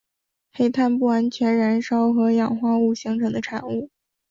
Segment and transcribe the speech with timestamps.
[0.51, 3.91] 黑碳不完全燃烧和氧化形成的产物。